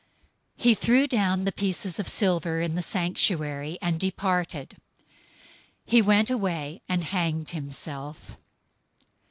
027:005 0.57 0.63
He 0.63 0.73
threw 0.73 1.05
down 1.07 1.43
the 1.45 1.51
pieces 1.51 1.99
of 1.99 2.07
silver 2.09 2.59
in 2.59 2.73
the 2.73 2.81
sanctuary, 2.81 3.77
and 3.83 3.99
departed. 3.99 4.77
He 5.85 6.01
went 6.01 6.31
away 6.31 6.81
and 6.89 7.03
hanged 7.03 7.51
himself. 7.51 8.35